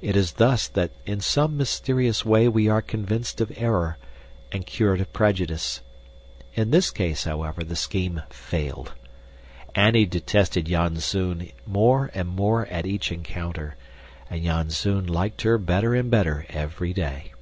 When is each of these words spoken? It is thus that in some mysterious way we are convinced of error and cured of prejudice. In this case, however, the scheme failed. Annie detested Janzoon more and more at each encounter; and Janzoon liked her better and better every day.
It 0.00 0.14
is 0.14 0.34
thus 0.34 0.68
that 0.68 0.92
in 1.06 1.20
some 1.20 1.56
mysterious 1.56 2.24
way 2.24 2.46
we 2.46 2.68
are 2.68 2.80
convinced 2.80 3.40
of 3.40 3.50
error 3.56 3.98
and 4.52 4.64
cured 4.64 5.00
of 5.00 5.12
prejudice. 5.12 5.80
In 6.54 6.70
this 6.70 6.92
case, 6.92 7.24
however, 7.24 7.64
the 7.64 7.74
scheme 7.74 8.22
failed. 8.30 8.92
Annie 9.74 10.06
detested 10.06 10.66
Janzoon 10.68 11.50
more 11.66 12.12
and 12.14 12.28
more 12.28 12.66
at 12.66 12.86
each 12.86 13.10
encounter; 13.10 13.74
and 14.30 14.44
Janzoon 14.44 15.08
liked 15.08 15.42
her 15.42 15.58
better 15.58 15.96
and 15.96 16.12
better 16.12 16.46
every 16.48 16.92
day. 16.92 17.32